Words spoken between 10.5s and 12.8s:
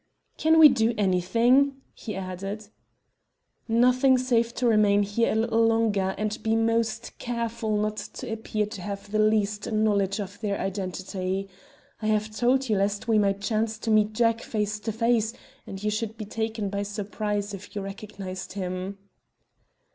identity. I have told you